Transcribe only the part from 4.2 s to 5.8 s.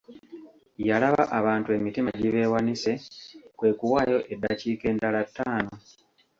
eddakiika endala ttaano.